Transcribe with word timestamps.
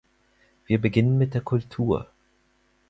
Wir 0.65 0.81
beginnen 0.81 1.19
mit 1.19 1.35
der 1.35 1.41
Kultur. 1.41 2.09